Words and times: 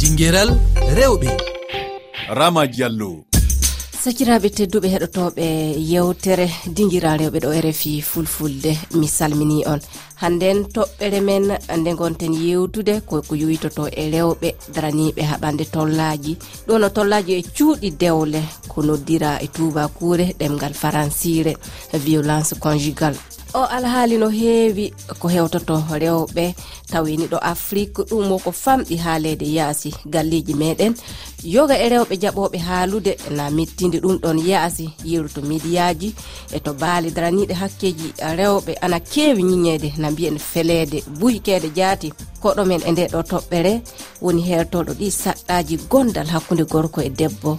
dinguéral 0.00 0.48
rewɓe. 0.96 1.28
Rama 2.28 2.66
diallo. 2.66 3.24
Sakiraɓe 4.02 4.48
tedduɓe 4.50 4.88
heɗotoɓe 4.94 5.44
yewtere 5.90 6.46
dinguira 6.76 7.16
rewɓe 7.16 7.38
ɗo 7.44 7.50
e 7.52 7.60
rfi 7.66 8.00
fulfulde 8.00 8.72
mi 8.94 9.08
salmini 9.08 9.66
on. 9.66 9.80
Hannden 10.22 10.58
toɓɓere 10.74 11.20
men 11.20 11.44
nde 11.78 11.90
gonten 11.98 12.32
yewtude 12.32 13.00
koko 13.06 13.34
yoytoto 13.34 13.88
e 13.90 14.04
rewɓe 14.14 14.48
daraniɓe 14.74 15.22
haɓande 15.30 15.64
tollaji 15.74 16.38
ɗo 16.66 16.78
no 16.78 16.88
tollaji 16.90 17.32
e 17.34 17.42
cuuɗi 17.56 17.90
dewle 17.98 18.40
ko 18.68 18.82
noddira 18.82 19.42
e 19.42 19.48
tubakure 19.48 20.34
ɗemgal 20.38 20.74
faransire 20.74 21.56
violence 21.92 22.54
conjugal 22.60 23.14
o 23.54 23.64
alhaali 23.64 24.18
no 24.18 24.28
heewi 24.28 24.92
ko 25.18 25.28
hewtoto 25.28 25.84
rewɓe 25.90 26.54
tawini 26.90 27.26
ɗo 27.26 27.38
afrique 27.42 28.02
ɗum 28.10 28.32
o 28.32 28.38
ko 28.38 28.50
famɗi 28.52 28.96
ha 28.96 29.18
yaasi 29.40 29.94
galleji 30.06 30.54
meɗen. 30.54 30.94
Yoga 31.44 31.74
e 31.78 31.88
rewɓe 31.88 32.16
jaɓoɓe 32.22 32.58
haalude 32.58 33.16
na 33.30 33.50
mettinde 33.50 34.00
ɗum 34.00 34.18
ɗon 34.20 34.38
yaasi 34.46 34.90
yeru 35.04 35.28
to 35.28 35.40
midiyaji 35.40 36.14
e 36.52 36.60
to 36.60 36.72
baali 36.74 37.10
daraniɗe 37.10 37.54
hakkeji 37.54 38.12
rewɓe 38.36 38.76
ana 38.80 39.00
keewi 39.00 39.42
ñiñede 39.42 39.92
na 39.98 40.10
mbiyen 40.10 40.38
feleede 40.38 41.02
buykede 41.18 41.70
jaati 41.76 42.12
koɗomen 42.42 42.82
e 42.86 42.92
nde 42.92 43.06
ɗo 43.12 43.20
toɓɓere. 43.22 43.80
Woni 44.22 44.42
hertoɗo 44.42 44.92
ɗi 44.92 45.10
saɗɗaji 45.10 45.76
gondal 45.90 46.26
hakkude 46.26 46.64
gorko 46.64 47.00
e 47.00 47.08
debbo 47.10 47.56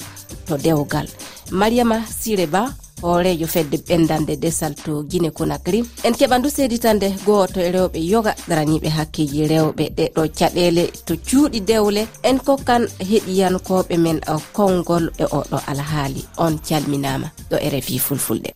to 0.47 0.57
dewgal. 0.57 1.07
Mariama 1.51 2.05
sire 2.05 2.45
ba 2.47 2.69
hoorejo 3.01 3.47
fedde 3.47 3.77
ɓendande 3.87 4.35
desal 4.39 4.73
to 4.75 5.03
guine 5.09 5.31
conakry. 5.31 5.83
En 6.03 6.13
keɓandu 6.13 6.49
seeditande 6.49 7.07
goho 7.25 7.45
e 7.55 7.71
rewɓe 7.71 7.99
yoga 8.11 8.35
daraniɓe 8.47 8.89
hakkeji 8.89 9.47
rewɓe 9.47 9.83
ɗeɗo 9.97 10.21
caɗele 10.37 10.83
to 11.05 11.13
cuuɗi 11.27 11.59
dewle. 11.61 12.07
En 12.23 12.37
kokkan 12.39 12.83
heɗiyankoɓe 13.09 13.97
men 13.97 14.19
konngol 14.53 15.11
e 15.17 15.23
oɗo 15.23 15.57
alhaali 15.67 16.25
on 16.37 16.57
calminama 16.67 17.27
ɗo 17.49 17.57
e 17.61 17.69
refi 17.69 17.99
fulfulɗe 17.99 18.51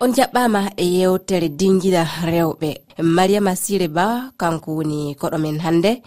on 0.00 0.12
jaɓɓama 0.16 0.60
e 0.76 0.84
yewtere 0.98 1.48
dinguiɗa 1.48 2.02
rewɓe. 2.30 2.70
Mariama 3.02 3.52
siré 3.56 3.88
ba 3.88 4.06
kanko 4.40 4.68
woni 4.76 5.14
koɗo 5.20 5.38
men 5.38 5.58
hannde. 5.64 6.02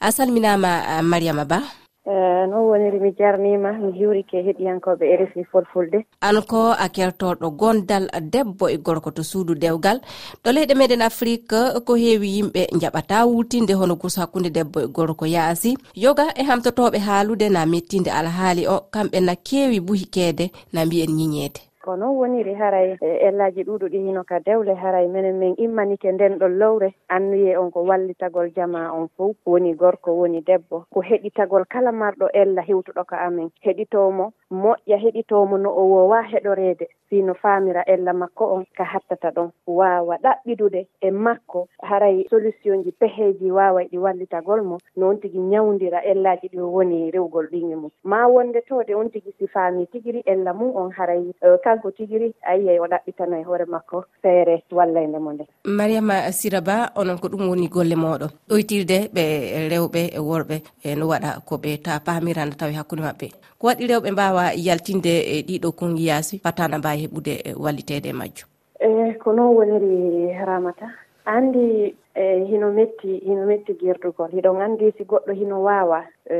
A 0.00 0.08
salminama 0.12 1.02
mariama 1.02 1.44
ba. 1.44 1.58
Eh, 2.06 2.12
e 2.12 2.46
noon 2.46 2.66
woniri 2.68 3.00
mi 3.00 3.10
jarnima 3.18 3.72
mi 3.72 3.92
juurike 3.98 4.36
heɗiyankoɓe 4.46 5.04
e 5.12 5.16
rfi 5.24 5.44
fulfulde 5.50 5.98
an 6.20 6.36
ko 6.50 6.60
a 6.84 6.86
kertoɗo 6.96 7.46
gondal 7.60 8.04
debbo 8.32 8.68
e 8.68 8.76
gorko 8.76 9.10
to 9.10 9.22
suudu 9.22 9.54
dewgal. 9.54 9.98
Ɗo 10.44 10.48
leyɗe 10.54 10.74
meɗen 10.76 11.02
afrique 11.02 11.58
ko 11.86 11.92
heewi 12.02 12.28
yimɓe 12.36 12.62
jaɓata 12.80 13.24
wultinde 13.26 13.72
hono 13.80 13.94
gus 13.96 14.16
hakkude 14.20 14.50
debbo 14.52 14.78
e 14.80 14.88
gorko 14.96 15.24
yaasi. 15.26 15.70
Yoga 16.04 16.26
e 16.36 16.42
hamtotoɓe 16.48 16.98
haalude 17.06 17.48
na 17.48 17.64
mettinde 17.72 18.10
alhaali 18.10 18.66
o 18.68 18.76
kamɓe 18.92 19.18
na 19.24 19.34
keewi 19.36 19.80
buhikede 19.80 20.50
na 20.72 20.84
mbiyen 20.84 21.08
ñiñeede. 21.18 21.60
ko 21.84 21.96
noon 22.00 22.16
woniri 22.16 22.54
haray 22.56 22.96
e 23.00 23.08
ellaji 23.28 23.62
ɗuɗo 23.68 23.86
ɗi 23.92 23.98
hino 24.06 24.24
ka 24.24 24.40
dewle 24.40 24.72
haray 24.74 25.06
minen 25.08 25.36
min 25.38 25.54
immanike 25.58 26.12
nden 26.12 26.38
ɗon 26.40 26.56
lowre. 26.58 26.94
Annuye 27.08 27.56
on 27.58 27.70
ko 27.70 27.84
wallitagol 27.84 28.48
jama 28.56 28.88
on 28.92 29.08
fof 29.16 29.36
woni 29.46 29.74
gorko 29.74 30.16
woni 30.16 30.40
debbo. 30.40 30.86
Ko 30.90 31.00
heɗitagol 31.02 31.64
kala 31.68 31.92
marɗo 31.92 32.28
ella 32.32 32.62
hewtuɗo 32.62 33.04
ka 33.04 33.16
amen. 33.26 33.50
Heɗitomo 33.64 34.32
moƴƴa 34.50 34.96
heɗitomo 34.96 35.58
no 35.60 35.70
o 35.76 35.84
wowa 35.84 36.22
heɗorede. 36.22 36.86
Fino 37.10 37.34
famira 37.34 37.84
ella 37.86 38.12
makko 38.12 38.44
on 38.54 38.64
ka 38.76 38.84
hattata 38.84 39.28
ɗon. 39.30 39.50
Wawa 39.66 40.16
ɗaɓɓidude 40.24 40.86
e 41.02 41.10
makko. 41.10 41.68
Haray 41.82 42.24
solution 42.30 42.82
ji 42.82 42.92
peheji 42.92 43.50
wawa 43.52 43.84
ɗi 43.84 43.98
wallitagol 43.98 44.62
mo. 44.64 44.78
Noon 44.96 45.20
tigui 45.20 45.40
ñawdira 45.40 46.00
ellaji 46.04 46.48
ɗi 46.48 46.60
woni 46.60 47.10
rewgol 47.10 47.46
ɗiŋe 47.52 47.76
mum 47.76 47.90
ma 48.04 48.26
wonde 48.26 48.60
tode 48.68 48.94
on 48.94 49.10
tigui 49.10 49.34
si 49.38 49.46
faami 49.46 49.86
tigui 49.86 50.22
ella 50.26 50.54
mum 50.54 50.72
on 50.76 50.90
haray 50.90 51.32
uh, 51.42 51.58
kanko 51.74 51.90
tigiri 51.90 52.34
a 52.42 52.54
o 52.80 52.86
ɗaɓɓitano 52.86 53.40
e 53.40 53.44
hoore 53.44 53.64
makko 53.66 54.04
feere 54.22 54.62
wallayde 54.70 55.18
mo 55.18 55.32
nde. 55.32 55.44
Mariama 55.64 56.32
sira 56.32 56.60
ba 56.60 56.92
onon 56.96 57.18
ko 57.18 57.28
ɗum 57.28 57.48
woni 57.48 57.68
golle 57.68 57.96
moɗon 57.96 58.30
ɗoytirde 58.48 59.10
ɓe 59.14 59.24
rewɓe 59.70 60.02
e 60.14 60.18
worɓe 60.18 60.62
e 60.84 60.94
no 60.94 61.08
waɗa 61.08 61.40
ko 61.44 61.56
ɓe 61.56 61.82
ta 61.82 62.00
pamirana 62.00 62.54
tawi 62.54 62.74
hakkude 62.74 63.02
maɓɓe. 63.02 63.26
Ko 63.58 63.66
waɗi 63.66 63.86
rewɓe 63.86 64.10
mbawa 64.12 64.54
yaltinde 64.54 65.12
e 65.34 65.42
ɗiɗo 65.42 65.72
kongiyasi 65.72 66.38
fatana 66.38 66.78
mbawi 66.78 67.06
heɓude 67.06 67.54
wallitede 67.58 68.06
e, 68.06 68.10
e 68.10 68.12
majjum 68.12 68.48
e 68.80 69.14
ko 69.18 69.32
noon 69.32 69.56
woniri 69.56 70.34
ramata. 70.44 70.90
Andi 71.26 71.94
e 72.14 72.44
hino 72.44 72.70
metti 72.72 73.18
hino 73.24 73.46
metti 73.46 73.72
guerdugol 73.74 74.30
hiɗon 74.30 74.60
andi 74.60 74.92
si 74.96 75.04
goɗɗo 75.04 75.32
hino 75.32 75.62
waawa 75.62 76.04
e, 76.30 76.36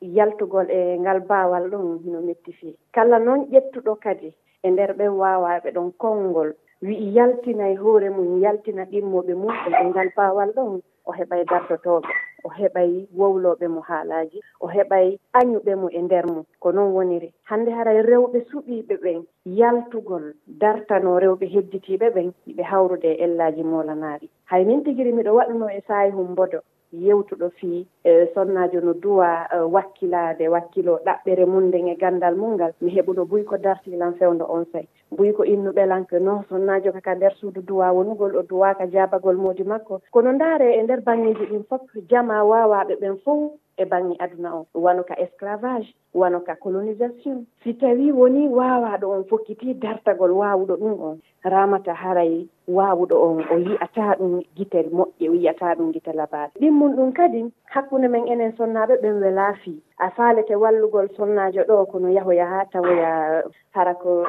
yaltugol 0.00 0.70
e 0.70 0.98
ngal 0.98 1.20
bawal 1.20 1.70
ɗum 1.70 1.98
hino 2.04 2.20
metti 2.20 2.52
fii. 2.52 2.76
Kala 2.92 3.18
noon 3.18 3.48
ƴettuɗo 3.50 3.96
kadi. 4.00 4.32
e 4.66 4.70
nder 4.70 4.90
ɓen 4.98 5.12
wawaɓe 5.20 5.68
ɗon 5.76 5.88
konngol. 6.02 6.50
Wi'i 6.86 7.06
yaltinay 7.16 7.72
e 7.72 7.76
hoore 7.82 8.08
mum 8.16 8.30
yaltina 8.44 8.82
ɗimmoɓe 8.90 9.32
mum 9.42 9.54
e 9.80 9.84
ngal 9.88 10.08
paawal 10.16 10.50
ɗon 10.56 10.80
o 11.08 11.12
heɓay 11.18 11.42
dardotoɓe 11.50 12.08
o 12.44 12.48
heɓay 12.58 12.90
wowloɓe 13.18 13.66
mo 13.74 13.80
haalaji 13.88 14.38
o 14.60 14.66
heɓay 14.74 15.06
añuɓe 15.40 15.72
mo 15.80 15.88
e 15.88 16.00
nder 16.02 16.26
mum 16.26 16.44
ko 16.62 16.72
noon 16.72 16.92
woniri 16.96 17.28
hande 17.50 17.70
haray 17.76 17.96
e 17.98 18.02
rewɓe 18.02 18.38
suɓiɓe 18.50 18.94
ɓen 19.04 19.20
yaltugol 19.44 20.24
dartano 20.60 21.10
rewɓe 21.24 21.46
hedditiɓe 21.54 22.06
ɓen 22.14 22.28
yiɓe 22.46 22.62
hawrude 22.70 23.08
e 23.12 23.20
ellaji 23.24 23.62
molanaɗi 23.62 24.26
hay 24.50 24.64
min 24.64 24.84
tigiri 24.84 25.12
miɗo 25.12 25.30
waɗuno 25.38 25.66
e 25.68 25.80
sayi 25.88 26.10
hum 26.10 26.28
mbodo. 26.32 26.58
yewtuɗo 27.00 27.50
fii 27.58 27.86
e 28.04 28.26
sonnajo 28.34 28.80
no 28.80 28.92
duwa 28.94 29.46
e 29.52 29.58
wakkilade 29.58 30.48
wakkilo 30.48 30.98
ɗaɓɓere 31.06 31.46
mum 31.46 31.64
nden 31.68 31.88
e 31.88 31.94
gandal 31.96 32.36
mum 32.36 32.54
ngal 32.54 32.72
mi 32.80 32.90
heɓuno 32.90 33.24
buy 33.24 33.44
ko 33.44 33.56
dartilan 33.56 34.14
fewdo 34.14 34.44
on 34.48 34.64
say 34.72 34.86
buy 35.10 35.32
ko 35.32 35.42
innuɓe 35.44 35.86
lanke 35.86 36.18
non 36.20 36.44
sonnajo 36.48 36.92
kaka 36.92 37.14
nder 37.14 37.34
suudu 37.40 37.60
duwa 37.62 37.92
wonugol 37.92 38.36
o 38.36 38.42
duwaka 38.42 38.86
jabagol 38.86 39.36
moodi 39.36 39.64
makko. 39.64 40.00
Kono 40.10 40.32
ndaare 40.32 40.74
e 40.78 40.82
nder 40.82 41.00
bangeji 41.00 41.44
ɗin 41.46 41.64
fof 41.68 41.82
jama 42.10 42.44
wawaɓe 42.44 42.94
ɓen 43.00 43.16
fof 43.24 43.52
e 43.76 43.84
bange 43.84 44.16
aduna 44.18 44.54
o. 44.54 44.66
Wano 44.74 45.04
ka 45.04 45.14
esclavage 45.14 45.94
wano 46.14 46.40
ka 46.40 46.54
colonisation. 46.56 47.46
Si 47.62 47.74
tawi 47.74 48.12
woni 48.12 48.48
wawaɗo 48.48 49.06
on 49.10 49.24
fokkiti 49.24 49.74
dartagol 49.74 50.32
wawuɗo 50.32 50.76
ɗum 50.76 51.00
on 51.00 51.20
ramata 51.44 51.94
haray 51.94 52.46
wawuɗo 52.68 53.14
on 53.22 53.44
o 53.50 53.56
yiyata 53.58 54.16
ɗum 54.18 54.42
guitel 54.56 54.86
moƴƴe 54.90 55.28
o 55.30 55.34
yiyata 55.34 55.74
ɗum 55.74 55.92
guite 55.92 56.12
labaɗe 56.12 56.58
ɗimmum 56.60 56.96
ɗum 56.96 57.12
kadi 57.12 57.52
hakkude 57.64 58.08
men 58.08 58.28
enen 58.28 58.52
sonnaɓe 58.56 58.96
ɓen 59.02 59.20
welafi 59.20 59.82
a 59.98 60.10
falete 60.10 60.54
wallugol 60.56 61.08
sonnajo 61.16 61.62
ɗo 61.68 61.86
kono 61.86 62.08
yahoya 62.08 62.46
ha 62.46 62.64
tawoya 62.72 63.42
hara 63.70 63.94
ko 63.94 64.26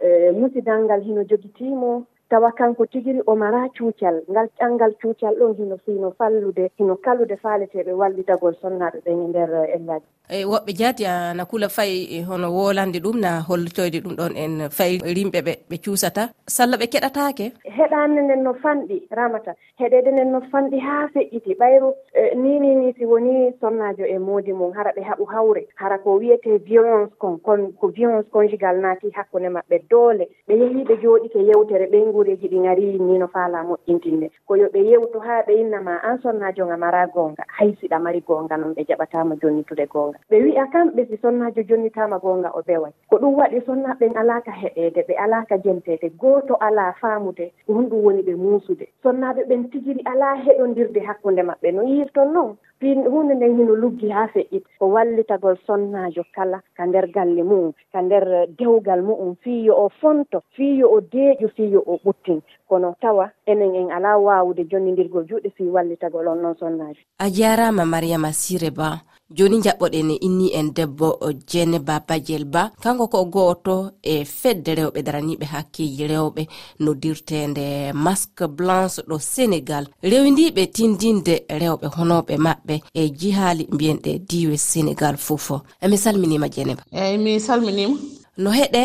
eh, 0.00 0.32
musidal 0.32 0.84
ngal 0.84 1.00
hino 1.02 1.24
jogitimo 1.24 2.06
tawa 2.30 2.52
kanko 2.52 2.86
tigiri 2.86 3.20
o 3.26 3.36
mara 3.36 3.68
cuucal 3.76 4.22
ngal 4.30 4.48
ƴanngal 4.58 4.92
cuucal 5.00 5.34
ɗon 5.38 5.56
hino 5.56 5.76
hino 5.86 6.10
fallude 6.18 6.70
hino 6.78 6.96
kallude 6.96 7.36
faaleteɓe 7.42 7.92
wallitagol 8.00 8.54
sonnaɓe 8.62 8.98
ɓen 9.04 9.18
eh, 9.20 9.24
e 9.24 9.28
nder 9.28 9.50
ellaji 9.76 10.06
eyi 10.28 10.44
woɓɓe 10.44 10.72
jaati 10.78 11.06
ana 11.06 11.44
kula 11.44 11.68
fayi 11.68 12.18
eh, 12.18 12.24
hono 12.28 12.50
wolande 12.50 12.98
ɗum 12.98 13.20
na 13.20 13.40
hollitoyde 13.48 13.98
ɗum 14.04 14.14
ɗon 14.18 14.32
en 14.36 14.70
fayi 14.70 14.98
rimɓe 14.98 15.40
ɓe 15.46 15.52
ɓe 15.70 15.76
cuusata. 15.84 16.30
Salla 16.46 16.76
ɓe 16.76 16.86
keɗatake 16.92 17.52
heɗande 17.76 18.20
nden 18.22 18.42
no 18.42 18.52
fanɗi 18.54 19.06
ramata. 19.10 19.54
Heɗede 19.78 20.10
nden 20.12 20.32
no 20.32 20.40
fanɗi 20.50 20.78
haa 20.78 21.06
feƴƴiti. 21.14 21.54
Ɓayru 21.54 21.94
eh, 22.14 22.34
ni 22.36 22.58
ni 22.58 22.74
ni 22.74 22.92
si 22.98 23.04
woni 23.04 23.52
sonnajo 23.60 24.04
e 24.04 24.18
moodi 24.18 24.52
mum 24.52 24.72
hara 24.72 24.90
ɓe 24.96 25.02
haɓu 25.02 25.24
hawre. 25.30 25.62
Hara 25.76 25.98
ko 25.98 26.18
wiyete 26.18 26.58
violence 26.58 27.12
kon 27.18 27.38
kon 27.38 27.72
ko 27.80 27.88
violence 27.88 28.28
conjugal 28.30 28.76
naati 28.80 29.10
hakkunde 29.14 29.48
maɓɓe 29.48 29.78
doole. 29.90 30.26
Ɓe 30.48 30.54
yeehi 30.58 30.84
ɓe 30.84 30.94
jooɗike 31.02 31.38
yewtere 31.38 31.86
ɓeygu 31.86 32.15
guureji 32.16 32.48
ɗi 32.48 32.58
gari 32.62 32.98
ni 32.98 33.18
no 33.18 33.26
faala 33.28 33.62
moƴƴintinde. 33.62 34.30
Ko 34.46 34.56
yo 34.56 34.66
ɓe 34.72 34.80
yewtu 34.90 35.18
haa 35.20 35.42
ɓe 35.46 35.52
innama 35.60 36.00
an 36.02 36.18
sonnajo 36.22 36.66
nga 36.66 36.76
mara 36.76 37.06
goonga 37.06 37.44
haysiɗa 37.58 37.98
mari 38.00 38.20
goonga 38.26 38.56
noon 38.56 38.72
ɓe 38.74 38.84
jaɓatama 38.88 39.36
jonnitude 39.42 39.86
goonga. 39.92 40.18
Ɓe 40.30 40.36
wi'a 40.44 40.66
kamɓe 40.72 41.06
si 41.08 41.16
sonnajo 41.16 41.62
jonnitama 41.68 42.18
goonga 42.18 42.50
o 42.54 42.62
beway 42.66 42.92
ko 43.10 43.16
ɗum 43.18 43.34
waɗi 43.36 43.60
sonnaɓen 43.66 44.16
alaka 44.16 44.50
heɗede 44.50 45.00
ɓe 45.08 45.14
alaka 45.18 45.58
jentede 45.58 46.08
gooto 46.18 46.54
ala 46.60 46.92
faamude 47.00 47.52
ko 47.66 47.72
honɗum 47.74 48.04
woni 48.04 48.22
ɓe 48.22 48.34
muusude. 48.36 48.86
Sonnaɓe 49.02 49.44
ɓen 49.48 49.68
tigiri 49.70 50.00
ala 50.04 50.34
heɗodirde 50.44 51.00
hakkunde 51.06 51.42
maɓɓe 51.42 51.72
no 51.74 51.82
yirton 51.82 52.32
noon 52.32 52.56
hunde 52.80 53.34
nden 53.34 53.56
hino 53.56 53.74
luggi 53.74 54.10
ha 54.10 54.28
feƴƴit 54.34 54.64
ko 54.78 54.86
wallitagol 54.88 55.56
sonnajo 55.66 56.24
kala 56.34 56.60
ka 56.76 56.86
nder 56.86 57.06
galle 57.10 57.42
mum 57.42 57.72
ka 57.92 58.02
nder 58.02 58.28
eh, 58.32 58.48
dewgal 58.58 59.02
mu'um 59.02 59.36
fiyo 59.42 59.74
o 59.74 59.88
fonto 60.00 60.42
fiyo 60.56 60.90
o 60.90 61.00
deeƴo 61.00 61.48
fiyo 61.56 61.80
o 61.86 61.98
ɓuttin. 62.04 62.40
Kono 62.68 62.94
tawa 63.00 63.30
enen 63.46 63.74
en 63.74 63.90
ala 63.90 64.18
wawude 64.18 64.64
jonnidirgol 64.70 65.24
juuɗe 65.28 65.50
fi 65.56 65.62
wallitagol 65.64 66.28
on 66.28 66.42
noon 66.42 66.56
sonnajo 66.58 67.00
a 67.18 67.30
jarama 67.30 67.84
mariama 67.84 68.32
siré 68.32 68.70
ba 68.70 69.00
joni 69.30 69.58
jaɓɓoɗen 69.64 70.10
inni 70.26 70.48
en 70.58 70.68
debbo 70.76 71.08
jene 71.50 71.78
babajel 71.78 72.44
ba 72.44 72.70
kanko 72.82 73.06
ko 73.08 73.24
goto 73.24 73.90
e 74.02 74.24
fedde 74.24 74.70
rewɓe 74.78 75.00
daraniɓe 75.06 75.44
hakkiji 75.52 76.04
rewɓe. 76.12 76.42
Noddirtende 76.80 77.92
masque 78.04 78.44
blanche 78.56 79.02
ɗo 79.08 79.16
sénégal. 79.18 79.84
Rewidiɓe 80.02 80.62
tindinde 80.76 81.34
rewɓe 81.48 81.86
honoɓe 81.96 82.34
maɓɓe 82.46 82.74
e 82.94 83.02
jihaali 83.18 83.64
mbiyenɗe 83.74 84.10
diwe 84.28 84.56
sénégal 84.56 85.16
fofo. 85.26 85.56
Emi 85.84 85.96
salminima 85.98 86.48
jeneba 86.54 86.82
eyyi 86.92 87.18
mi 87.24 87.40
salminima 87.40 87.96
no 88.42 88.50
heɗe 88.58 88.82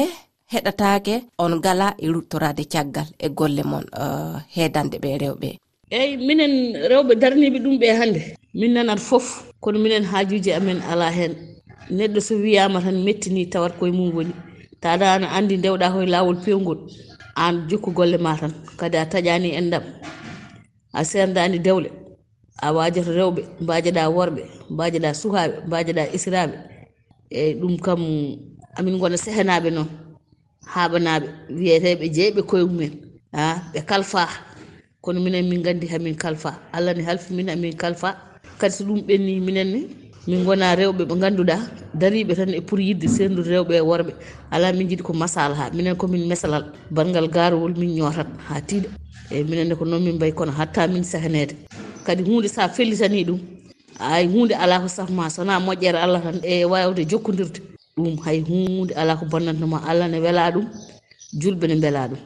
heɗatake 0.54 1.16
on 1.38 1.54
gala 1.66 1.88
e 1.98 2.08
ruttorade 2.14 2.64
caggal 2.74 3.08
e 3.20 3.28
golle 3.30 3.64
mon 3.72 3.86
uh, 4.04 4.40
hedande 4.56 4.98
ɓe 5.04 5.18
rewɓe. 5.24 5.50
eyyi 5.98 6.18
minen 6.28 6.54
rewɓe 6.90 7.14
daraniɓe 7.22 7.58
ɗum 7.64 7.76
ɓe 7.82 7.88
hannde. 8.00 8.22
Min 8.60 8.72
nanat 8.74 9.00
fof 9.00 9.26
kono 9.64 9.78
minen 9.84 10.04
haajuji 10.12 10.52
amen 10.58 10.80
ala 10.92 11.08
hen 11.18 11.34
neɗɗo 11.98 12.20
so 12.28 12.34
wiyama 12.44 12.80
tan 12.86 12.98
mettini 13.06 13.46
tawat 13.54 13.74
koye 13.80 13.92
mum 13.92 14.10
woni. 14.16 14.34
Taada 14.82 15.06
ana 15.16 15.28
andi 15.38 15.56
dewɗa 15.64 15.88
koye 15.94 16.06
lawol 16.14 16.38
pewgol 16.44 16.80
an 17.36 17.54
jokku 17.70 17.92
golle 17.98 18.18
ma 18.18 18.32
tan. 18.40 18.54
Kadi 18.80 18.98
a 18.98 19.06
taƴani 19.12 19.50
endam 19.60 19.84
a 20.94 21.04
serdani 21.04 21.60
dewle 21.66 21.90
a 22.62 22.72
wajata 22.76 23.12
rewɓe 23.20 23.42
mbajeɗa 23.64 24.04
worɓe 24.16 24.42
mbajeɗa 24.74 25.10
sukaɓe 25.22 25.54
mbajeɗa 25.68 26.04
isiraɓe 26.16 26.56
eyyi 27.40 27.54
ɗum 27.60 27.76
kam 27.86 28.02
amin 28.78 28.98
gona 29.00 29.18
sehanaɓe 29.18 29.70
noon 29.76 29.88
haɓanaɓe 30.74 31.28
wiyeteɓe 31.58 32.06
jeeyɓe 32.16 32.42
koye 32.50 32.64
mumen 32.70 32.92
a 33.34 33.44
ɓe 33.74 33.80
kalfa 33.90 34.22
kono 35.02 35.20
minen 35.22 35.48
min 35.50 35.62
gandi 35.64 35.88
hamin 35.88 36.16
kalfa. 36.16 36.60
Allah 36.74 36.94
ne 36.94 37.04
halfi 37.04 37.34
min 37.34 37.48
hamin 37.50 37.74
kalfa. 37.76 38.16
Kadi 38.60 38.74
so 38.74 38.84
ɗum 38.86 39.02
ɓenni 39.08 39.40
minenne 39.42 39.88
min 40.28 40.44
gona 40.46 40.76
rewɓe 40.76 41.04
ɓe 41.10 41.16
ganduɗa 41.22 41.58
dariɓe 41.94 42.36
tan 42.36 42.54
e 42.54 42.62
pour 42.62 42.80
yidde 42.80 43.08
sendude 43.08 43.48
rewɓe 43.50 43.74
e 43.78 43.82
worɓe. 43.82 44.14
Ala 44.52 44.74
min 44.74 44.88
jiiɗi 44.90 45.04
ko 45.04 45.14
masala 45.14 45.56
ha 45.56 45.70
minen 45.74 45.96
komin 45.96 46.28
mesalal. 46.28 46.64
Bangal 46.92 47.28
garowol 47.30 47.74
min 47.78 47.96
ñootat 47.98 48.28
ha 48.50 48.62
tiiɗa 48.62 48.90
eyyi 49.32 49.44
minenne 49.44 49.76
ko 49.76 49.86
noon 49.86 50.04
min 50.04 50.16
mbayi 50.16 50.34
kono 50.34 50.52
hatta 50.52 50.88
min 50.88 51.04
sahanede 51.04 51.56
kadi 52.06 52.24
hunde 52.24 52.48
sa 52.48 52.68
fellitani 52.70 53.24
ɗum 53.28 53.40
ay 54.00 54.28
hunde 54.28 54.52
ala 54.56 54.80
ko 54.80 54.88
safma 54.88 55.30
sona 55.30 55.60
moƴƴere 55.60 55.96
allah 55.98 56.22
tan 56.22 56.40
e 56.44 56.66
wawde 56.66 57.06
jokkodirde 57.10 57.60
ɗum 57.98 58.20
hay 58.26 58.40
hunde 58.42 58.92
ala 58.96 59.16
ko 59.16 59.26
bonnantoma 59.26 59.78
allah 59.90 60.08
ne 60.10 60.20
weela 60.20 60.52
ɗum 60.52 60.66
julɓe 61.42 61.68
ne 61.68 61.76
beela 61.76 62.08
ɗum. 62.10 62.20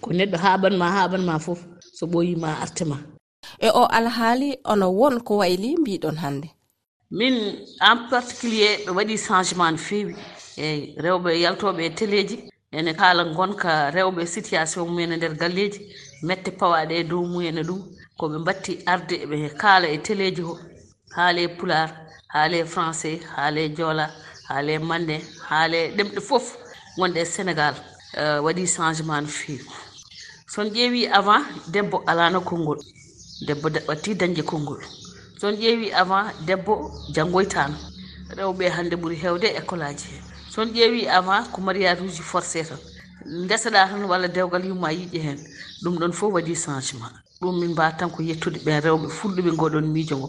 Ko 0.00 0.10
neɗɗo 0.12 0.36
haɓanma 0.44 0.86
haɓanma 0.96 1.38
foof 1.38 1.60
so 2.02 2.06
ɓoyima 2.12 2.50
artema. 2.64 2.96
E 3.60 3.68
o 3.70 3.82
alhaali 3.98 4.48
ono 4.72 4.86
won 5.00 5.20
ko 5.26 5.32
wayli 5.36 5.76
mbiɗon 5.80 6.16
hannde. 6.22 6.48
Min 7.18 7.34
en 7.88 7.96
particulier 8.10 8.74
ɓe 8.86 8.90
waɗi 8.96 9.16
changement 9.26 9.72
no 9.72 9.78
feewi 9.86 10.14
eyi 10.66 10.80
rewɓe 11.04 11.30
yaltoɓe 11.44 11.82
e 11.86 11.90
téléji 11.98 12.36
ene 12.76 12.90
kaala 13.00 13.22
gonka 13.36 13.72
rewɓe 13.96 14.22
situation 14.34 14.84
mumen 14.88 15.12
e 15.12 15.16
nder 15.16 15.34
galleji 15.40 15.80
mette 16.26 16.50
pawaɗe 16.60 16.94
e 17.00 17.04
dow 17.10 17.22
mumen 17.32 17.58
e 17.58 17.62
ɗum. 17.68 17.80
Koɓe 18.18 18.36
mbatti 18.42 18.72
arde 18.92 19.16
ɓe 19.30 19.36
kaala 19.60 19.86
e 19.88 19.98
téléji 20.06 20.42
ho. 20.48 20.54
Haale 21.16 21.40
e 21.44 21.48
pular 21.58 21.88
haale 22.34 22.56
e 22.58 22.64
français 22.74 23.16
haale 23.36 23.60
e 23.66 23.74
joola 23.76 24.06
haale 24.48 24.74
mande 24.88 25.16
haale 25.48 25.80
ɗemɗe 25.96 26.20
fof. 26.28 26.46
Gonɗe 26.98 27.22
sénégal 27.34 27.74
eh, 28.20 28.38
waɗi 28.44 28.64
changement 28.74 29.22
no 29.22 29.28
feewi. 29.28 29.91
son 30.54 30.68
ƴeewi 30.70 31.06
avant 31.08 31.44
debbo 31.72 32.02
alano 32.06 32.40
konngol. 32.40 32.78
Debbo 33.46 33.68
watti 33.88 34.14
dañde 34.14 34.42
konngol. 34.42 34.80
Son 35.40 35.52
ƴeewi 35.56 35.92
avant 35.94 36.26
debbo 36.46 36.90
janngoytano 37.14 37.74
rewɓe 38.36 38.68
hannde 38.68 38.96
ɓuri 38.96 39.16
heewde 39.22 39.48
école 39.58 39.82
aji 39.84 40.04
he. 40.12 40.20
Son 40.50 40.66
ƴeewi 40.68 41.08
avant 41.08 41.44
ko 41.52 41.60
mariage 41.62 42.00
uji 42.02 42.22
forcé 42.22 42.64
tan. 42.64 42.76
Ndeseɗa 43.26 43.88
tan 43.88 44.04
walla 44.04 44.28
dewgal 44.28 44.64
yumma 44.66 44.92
yiiƴe 44.92 45.18
heen 45.22 45.38
ɗum 45.82 45.96
ɗon 45.98 46.12
fof 46.12 46.32
waɗi 46.34 46.54
changement. 46.54 47.14
Ɗum 47.40 47.58
min 47.60 47.70
mbawa 47.72 47.92
tan 47.96 48.10
ko 48.10 48.22
yettude 48.22 48.58
ɓen 48.64 48.80
rewɓe 48.82 49.08
fulɗuɓe 49.08 49.52
ngoɗon 49.52 49.86
miijo 49.88 50.16
ngo 50.18 50.28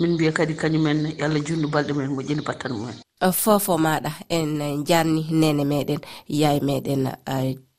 min 0.00 0.12
mbiya 0.14 0.32
kadi 0.32 0.54
kañumen 0.54 1.12
yo 1.18 1.24
allah 1.26 1.42
jundu 1.44 1.68
balɗe 1.68 1.92
mumen 1.92 2.16
moƴƴini 2.16 2.42
battan 2.44 2.72
mumen. 2.72 2.94
Fofo 3.32 3.76
maɗa 3.78 4.10
en 4.30 4.84
jarni 4.86 5.26
nene 5.30 5.64
meɗen 5.64 6.00
yaye 6.28 6.60
meɗen 6.60 7.12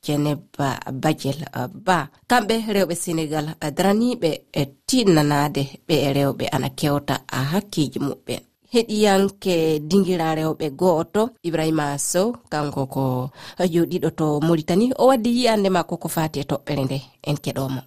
jeneba 0.04 0.68
bagel 1.02 1.38
uh, 1.54 1.68
ba. 1.86 2.08
Kamɓe 2.30 2.54
rewɓe 2.74 2.94
sénégal 2.94 3.46
uh, 3.62 3.70
daraniɓe 3.76 4.30
uh, 4.30 4.60
e 4.60 4.62
tinnanade 4.88 5.62
ɓe 5.86 5.94
e 6.06 6.12
rewɓe 6.16 6.44
ana 6.54 6.68
kewta 6.78 7.14
a 7.28 7.38
hakkiji 7.52 7.98
muɓɓe. 8.08 8.34
Heɗiyanke 8.74 9.54
dingira 9.88 10.34
rewɓe 10.38 10.66
go'oto 10.80 11.22
ibrahima 11.42 11.98
sow 11.98 12.28
kanko 12.52 12.86
ko 12.94 13.30
joɗiɗo 13.72 14.10
to 14.18 14.26
maritani 14.46 14.92
o 14.98 15.06
waddi 15.10 15.30
yiyande 15.36 15.68
makko 15.76 15.94
ko 16.02 16.08
fati 16.08 16.40
e 16.40 16.44
toɓɓere 16.50 16.82
nde 16.84 16.98
en 17.28 17.36
keɗomo 17.44 17.80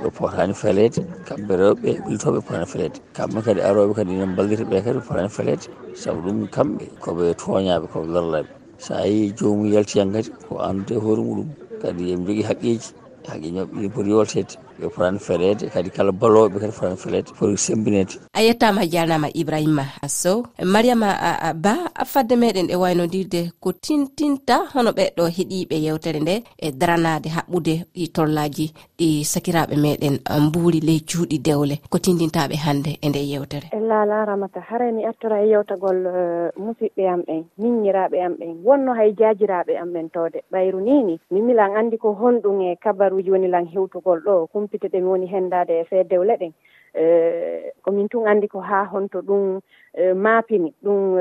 ɗo 0.00 0.10
potani 0.16 0.54
felede 0.54 1.00
kamɓe 1.28 1.52
rewɓe 1.60 1.90
ɓiltoɓe 2.04 2.38
potani 2.46 2.66
felede 2.72 2.98
kamɓe 3.16 3.38
kadi 3.46 3.60
aroɓe 3.68 3.92
kadi 3.98 4.12
ne 4.12 4.26
ballita 4.36 4.64
ɓe 4.70 4.76
kadi 4.84 5.00
potani 5.08 5.28
felede 5.36 5.64
saabu 6.00 6.20
ɗum 6.24 6.38
kamɓe 6.54 6.84
koɓe 7.04 7.24
toñaɓe 7.40 7.86
koɓe 7.92 8.06
lorlaɓe. 8.14 8.48
so 8.78 8.94
yi 9.04 9.32
jomum 9.38 9.72
yaltiyan 9.72 10.12
kadi 10.12 10.30
ko 10.48 10.58
andude 10.58 10.94
e 10.94 11.00
hoore 11.04 11.22
muɗum. 11.22 11.48
Kadi 11.82 12.02
eɓe 12.12 12.24
jogui 12.26 12.42
haqqeji 12.48 12.88
haqqe 13.28 13.48
ñoɓɓe 13.56 13.88
pooti 13.94 14.10
yoltede 14.10 14.54
ɓe 14.80 14.86
fotan 14.94 15.18
felede 15.18 15.64
kadi 15.74 15.90
kala 15.96 16.12
balloɓe 16.12 16.56
kadi 16.60 16.72
fotan 16.72 16.96
felede 16.96 17.30
foti 17.38 17.56
sembinede. 17.56 18.14
A 18.32 18.40
yettama 18.42 18.82
jarnama 18.92 19.28
ibrahima 19.34 19.84
sow 20.08 20.44
mariama 20.64 21.08
ba 21.54 21.74
fadde 22.04 22.34
meɗen 22.36 22.70
e 22.70 22.76
waynodirde 22.76 23.50
ko 23.60 23.72
tintinta 23.72 24.56
hono 24.74 24.90
ɓeɗɗo 24.98 25.24
heeɗiɓe 25.36 25.76
yewtere 25.86 26.20
nde 26.20 26.34
e 26.58 26.72
daranade 26.72 27.28
haɓɓude 27.36 27.74
tollaji 28.14 28.72
ɗi 28.98 29.24
sakiraɓe 29.24 29.76
meɗen 29.76 30.16
um, 30.32 30.46
mburi 30.48 30.80
ley 30.80 31.00
cuuɗi 31.08 31.38
dewle 31.38 31.76
ko 31.90 31.98
tindintaɓe 31.98 32.56
hannde 32.64 32.90
e 33.04 33.08
nde 33.08 33.20
yewtere 33.32 33.68
ella 33.72 34.06
laramata 34.06 34.60
haray 34.60 34.92
mi 34.92 35.04
artora 35.04 35.42
e 35.44 35.50
yewtagol 35.52 35.98
uh, 36.06 36.48
musidɓe 36.56 37.04
am 37.08 37.20
ɓen 37.28 37.44
miñiraɓe 37.58 38.16
am 38.24 38.34
ɓen 38.40 38.64
wonno 38.64 38.94
hay 38.94 39.12
jajiraɓe 39.12 39.76
am 39.76 39.92
ɓen 39.92 40.08
towde 40.10 40.40
ɓayru 40.52 40.80
nini 40.80 41.20
mi 41.30 41.40
milan 41.40 41.76
andi 41.76 41.98
ko 41.98 42.16
honɗum 42.16 42.60
e 42.62 42.76
kabaruji 42.76 43.30
woni 43.30 43.48
lan 43.48 43.66
hewtugol 43.66 44.20
ɗo 44.24 44.46
kumpite 44.52 44.88
ɗe 44.88 45.00
mi 45.00 45.08
woni 45.08 45.26
hendade 45.26 45.70
e 45.80 45.84
fee 45.84 46.04
dewle 46.04 46.36
ɗen. 46.40 46.52
Uh, 46.96 47.68
komin 47.84 48.08
tun 48.08 48.24
andi 48.26 48.48
ko 48.48 48.60
haa 48.60 48.88
honto 48.88 49.20
ɗum 49.20 49.60
uh, 50.00 50.14
maapini 50.16 50.72
ɗum 50.82 51.18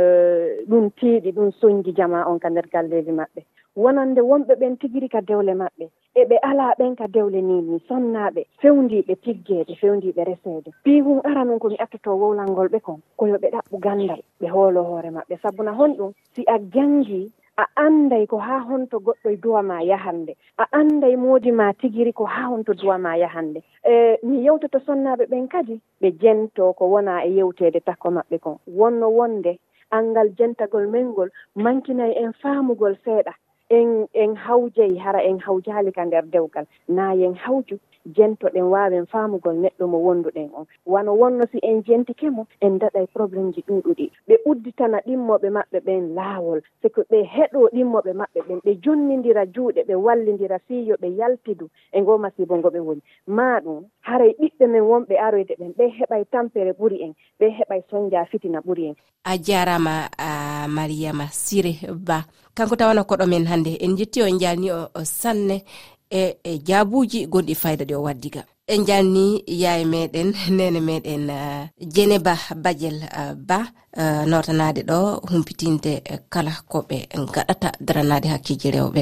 ɗum 0.70 0.90
tiiɗi 0.96 1.32
ɗum 1.36 1.52
soñdi 1.60 1.92
jama 1.92 2.24
on 2.28 2.40
ka 2.40 2.50
nder 2.50 2.68
galleji 2.72 3.12
maɓɓe. 3.12 3.44
wonande 3.76 4.22
wonɓe 4.22 4.56
ɓen 4.56 4.78
tigiri 4.78 5.10
ka 5.10 5.22
dewle 5.22 5.54
maɓɓe 5.54 5.86
eɓe 6.16 6.36
ala 6.42 6.76
ɓen 6.80 6.96
ka 6.96 7.08
dewle 7.08 7.42
nini 7.42 7.62
ni 7.62 7.80
sonnaɓe 7.88 8.46
fewdiɓe 8.62 9.16
tigguede 9.24 9.76
fewdiɓe 9.76 10.24
resede. 10.24 10.72
Pi 10.84 11.00
hum 11.02 11.20
ara 11.24 11.44
noon 11.44 11.60
komi 11.60 11.76
attoto 11.80 12.16
wowlal 12.16 12.70
ɓe 12.70 12.80
kon 12.82 13.00
koyo 13.18 13.36
ɓe 13.38 13.52
ɗaɓɓu 13.52 13.80
gandal 13.80 14.22
ɓe 14.40 14.48
hoolo 14.48 14.84
hoore 14.84 15.10
maɓɓe. 15.12 15.38
Saabuna 15.42 15.72
honɗum 15.72 16.12
si 16.34 16.44
a 16.48 16.58
jangi 16.74 17.32
a 17.58 17.66
anday 17.76 18.26
ko 18.28 18.38
haa 18.38 18.60
honto 18.68 19.00
goɗɗo 19.00 19.30
e 19.32 19.38
duwa 19.38 19.62
ma 19.64 19.82
yahande 19.84 20.36
a 20.58 20.66
anday 20.72 21.16
moodi 21.16 21.52
ma 21.52 21.74
tigiri 21.74 22.14
ko 22.14 22.26
haa 22.26 22.48
honto 22.52 22.74
duwa 22.74 22.98
ma 22.98 23.16
yahande. 23.18 23.64
E 23.84 24.18
mi 24.24 24.44
yewtoto 24.46 24.80
sonnaɓe 24.80 25.26
ɓen 25.28 25.48
kadi 25.48 25.80
ɓe 26.02 26.12
jento 26.20 26.74
ko 26.74 26.86
wona 26.88 27.24
e 27.24 27.30
yewtede 27.32 27.80
takko 27.80 28.10
maɓɓe 28.10 28.40
kon. 28.40 28.58
Wonno 28.68 29.08
wonde 29.10 29.60
angal 29.92 30.30
jentagol 30.38 30.88
men 30.88 31.08
ngol 31.12 31.30
mankinayi 31.56 32.16
en 32.24 32.34
faamugol 32.34 32.96
seeɗa. 33.06 33.34
en 33.70 34.08
en 34.14 34.36
hawjoyi 34.36 34.98
hara 34.98 35.22
en 35.24 35.40
hawjaali 35.40 35.92
ka 35.92 36.06
nder 36.06 36.26
dewgal. 36.32 36.66
Nayi 36.88 37.26
en 37.26 37.36
hawju 37.36 37.80
jentoɗen 38.06 38.64
wawen 38.74 39.06
famugol 39.06 39.56
neɗɗo 39.56 39.88
mo 39.88 39.98
wonduɗen 39.98 40.50
on. 40.54 40.66
Wano 40.86 41.14
wonno 41.14 41.46
si 41.52 41.60
en 41.62 41.84
jentikemo 41.84 42.48
en 42.62 42.78
daɗay 42.80 43.08
probléme 43.14 43.52
ji 43.54 43.64
ɗuɗuɗi. 43.68 44.12
Ɓe 44.28 44.36
udditana 44.46 45.00
ɗimmoɓe 45.06 45.50
maɓɓe 45.50 45.80
ɓen 45.86 46.14
laawol 46.16 46.62
c'est 46.82 46.94
que 46.94 47.02
ɓe 47.10 47.24
heɗo 47.24 47.70
ɗimmoɓe 47.74 48.14
maɓɓe 48.14 48.40
ɓen 48.48 48.60
ɓe 48.66 48.72
jonnidira 48.84 49.46
juuɗe 49.46 49.84
ɓe 49.88 49.96
wallidira 49.96 50.60
fiyo 50.68 50.96
ɓe 51.02 51.08
yaltidu 51.18 51.70
e 51.92 52.02
ngo 52.02 52.18
masibo 52.18 52.58
ngo 52.58 52.70
ɓe 52.70 52.80
woni. 52.80 53.02
Ma 53.28 53.60
ɗum 53.60 53.84
haray 54.02 54.36
ɓiɓɓe 54.40 54.68
men 54.68 54.82
wonɓe 54.82 55.16
aroyde 55.18 55.56
ɓen 55.60 55.74
ɓe 55.78 55.86
heɓay 56.00 56.26
tampere 56.32 56.72
ɓuri 56.74 57.02
en 57.02 57.14
ɓe 57.40 57.46
heɓay 57.58 57.82
soñdia 57.90 58.26
fitina 58.26 58.60
ɓuri 58.60 58.86
en. 58.90 58.96
A 59.26 59.38
jarama 59.38 60.10
a 60.18 60.68
mariama 60.68 61.26
siré 61.32 61.74
ba. 61.92 62.26
Kanko 62.56 62.76
tawana 62.76 63.04
koɗo 63.04 63.26
men 63.28 63.48
hannde 63.48 63.76
en 63.82 63.98
jetti 63.98 64.22
o 64.22 64.26
en 64.26 64.40
jalni 64.40 64.72
o 64.72 64.88
sanne. 65.04 65.64
e 66.10 66.38
e 66.44 66.60
jaabuji 66.68 67.28
gonɗi 67.28 67.56
fayida 67.56 67.86
ɗi 67.86 67.96
o 67.96 68.02
waddiga. 68.04 68.44
En 68.68 68.86
jalni 68.88 69.44
yaye 69.48 69.86
meɗen 69.86 70.34
nene 70.58 70.80
meɗen 70.80 71.30
uh, 71.30 71.68
jeneba 71.94 72.34
badiel 72.64 72.98
uh, 73.20 73.34
ba 73.48 73.60
uh, 73.98 74.26
notanade 74.26 74.82
ɗo 74.90 75.22
humpitinde 75.30 76.02
kala 76.30 76.52
ko 76.70 76.78
ɓe 76.90 76.98
gaɗata 77.34 77.72
daranade 77.86 78.28
hakkiji 78.28 78.72
rewɓe. 78.72 79.02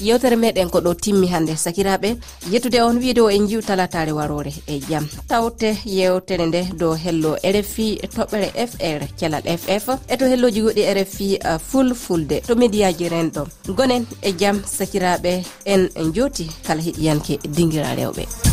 yewtere 0.00 0.36
meɗen 0.36 0.70
ko 0.70 0.80
ɗo 0.80 0.94
timmi 0.94 1.26
hannde 1.28 1.56
sakiraɓe. 1.56 2.16
Yettude 2.50 2.80
on 2.82 2.96
wiide 2.98 3.20
o 3.20 3.28
en 3.30 3.46
jiw 3.48 3.60
talatare 3.62 4.12
warore 4.12 4.52
e 4.66 4.80
jaam 4.88 5.06
tawte 5.28 5.76
yewtere 5.84 6.46
nde 6.46 6.60
dow 6.78 6.94
hello 6.94 7.36
rfi 7.42 8.00
toɓɓere 8.14 8.48
fr 8.70 9.00
kelal 9.18 9.42
ff 9.58 9.88
e 10.08 10.16
to 10.16 10.24
helloji 10.26 10.60
goɗɗi 10.62 10.82
rfi 10.94 11.38
uh, 11.44 11.58
fulfulde 11.58 12.40
to 12.46 12.54
médiaji 12.54 13.08
renɗo 13.08 13.46
gonen 13.76 14.06
e 14.22 14.32
jaam 14.40 14.62
sakiraɓe 14.76 15.32
en 15.64 16.12
joti 16.14 16.46
kala 16.66 16.80
heɗiyanke 16.82 17.38
dinguira 17.56 17.94
rewɓe 17.94 18.49